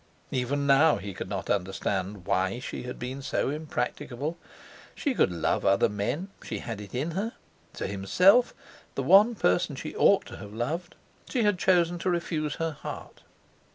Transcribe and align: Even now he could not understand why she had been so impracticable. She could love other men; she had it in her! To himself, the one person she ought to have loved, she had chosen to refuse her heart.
Even 0.31 0.65
now 0.65 0.95
he 0.95 1.13
could 1.13 1.29
not 1.29 1.47
understand 1.47 2.25
why 2.25 2.57
she 2.57 2.81
had 2.81 2.97
been 2.97 3.21
so 3.21 3.51
impracticable. 3.51 4.35
She 4.95 5.13
could 5.13 5.31
love 5.31 5.63
other 5.63 5.89
men; 5.89 6.29
she 6.43 6.57
had 6.57 6.81
it 6.81 6.95
in 6.95 7.11
her! 7.11 7.33
To 7.73 7.85
himself, 7.85 8.55
the 8.95 9.03
one 9.03 9.35
person 9.35 9.75
she 9.75 9.95
ought 9.95 10.25
to 10.25 10.37
have 10.37 10.55
loved, 10.55 10.95
she 11.29 11.43
had 11.43 11.59
chosen 11.59 11.99
to 11.99 12.09
refuse 12.09 12.55
her 12.55 12.71
heart. 12.71 13.21